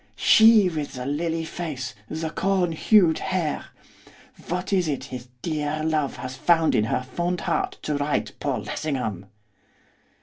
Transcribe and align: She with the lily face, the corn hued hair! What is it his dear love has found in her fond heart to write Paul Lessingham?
She 0.15 0.67
with 0.67 0.93
the 0.93 1.05
lily 1.05 1.45
face, 1.45 1.93
the 2.09 2.31
corn 2.31 2.71
hued 2.71 3.19
hair! 3.19 3.65
What 4.47 4.73
is 4.73 4.87
it 4.87 5.03
his 5.03 5.27
dear 5.43 5.83
love 5.83 6.15
has 6.15 6.35
found 6.35 6.73
in 6.73 6.85
her 6.85 7.03
fond 7.03 7.41
heart 7.41 7.77
to 7.83 7.97
write 7.97 8.31
Paul 8.39 8.63
Lessingham? 8.63 9.27